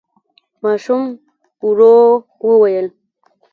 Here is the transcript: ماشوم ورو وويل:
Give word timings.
ماشوم 0.63 1.03
ورو 1.65 1.95
وويل: 2.47 2.87